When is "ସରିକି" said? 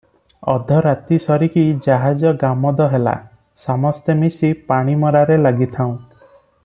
1.25-1.65